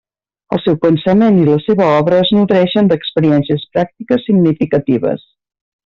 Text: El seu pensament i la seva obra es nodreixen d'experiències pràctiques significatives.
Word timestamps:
El 0.55 0.61
seu 0.61 0.77
pensament 0.85 1.37
i 1.41 1.43
la 1.49 1.57
seva 1.65 1.89
obra 1.99 2.21
es 2.23 2.33
nodreixen 2.37 2.91
d'experiències 2.93 3.67
pràctiques 3.79 4.27
significatives. 4.31 5.27